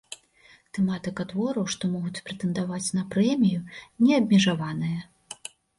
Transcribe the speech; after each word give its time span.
Тэматыка 0.77 1.25
твораў, 1.33 1.69
што 1.75 1.83
могуць 1.93 2.23
прэтэндаваць 2.31 2.83
на 3.01 3.07
прэмію, 3.13 3.61
не 4.07 4.13
абмежаваная. 4.23 4.97